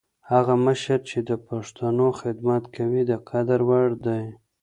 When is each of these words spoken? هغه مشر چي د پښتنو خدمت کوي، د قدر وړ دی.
هغه 0.31 0.53
مشر 0.65 0.99
چي 1.09 1.19
د 1.29 1.31
پښتنو 1.47 2.07
خدمت 2.21 2.63
کوي، 2.75 3.01
د 3.09 3.13
قدر 3.29 3.59
وړ 3.69 3.89
دی. 4.05 4.23